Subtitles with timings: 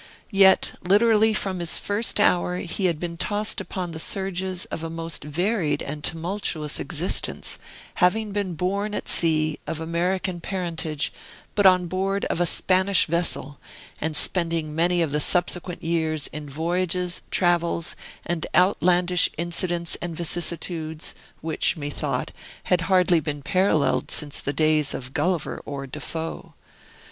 [0.31, 4.89] Yet, literally from his first hour, he had been tossed upon the surges of a
[4.89, 7.59] most varied and tumultuous existence,
[8.01, 11.13] having been born at sea, of American parentage,
[11.53, 13.59] but on board of a Spanish vessel,
[13.99, 17.95] and spending many of the subsequent years in voyages, travels,
[18.25, 22.31] and outlandish incidents and vicissitudes, which, methought,
[22.63, 26.55] had hardly been paralleled since the days of Gulliver or De Foe.